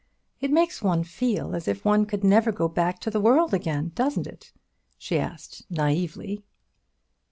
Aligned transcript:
It 0.39 0.49
makes 0.49 0.81
one 0.81 1.03
feel 1.03 1.53
as 1.55 1.67
if 1.67 1.85
one 1.85 2.07
could 2.07 2.23
never 2.23 2.51
go 2.51 2.67
back 2.67 2.97
to 3.01 3.11
the 3.11 3.19
world 3.21 3.53
again, 3.53 3.91
doesn't 3.93 4.25
it?" 4.25 4.51
she 4.97 5.19
asked 5.19 5.71
naïvely. 5.71 6.41